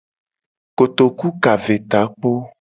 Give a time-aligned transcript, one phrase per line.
[0.77, 2.31] Kotoku ka ve takpo.